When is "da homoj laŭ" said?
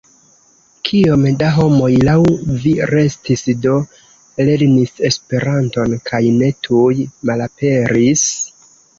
1.41-2.13